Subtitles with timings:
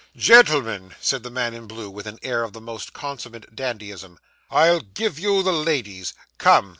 [0.15, 4.17] 'Gentlemen,' said the man in blue, with an air of the most consummate dandyism,
[4.49, 6.69] 'I'll give you the ladies; come.